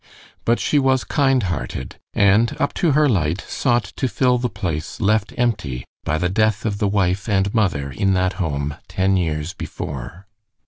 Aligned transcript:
But 0.45 0.59
she 0.59 0.79
was 0.79 1.03
kindhearted, 1.03 1.97
and, 2.15 2.57
up 2.59 2.73
to 2.73 2.93
her 2.93 3.07
light, 3.07 3.39
sought 3.47 3.83
to 3.97 4.07
fill 4.07 4.39
the 4.39 4.49
place 4.49 4.99
left 4.99 5.31
empty 5.37 5.85
by 6.03 6.17
the 6.17 6.27
death 6.27 6.65
of 6.65 6.79
the 6.79 6.87
wife 6.87 7.29
and 7.29 7.53
mother 7.53 7.91
in 7.91 8.13
that 8.13 8.33
home, 8.41 8.77
ten 8.87 9.15
years 9.15 9.53
before. 9.53 10.25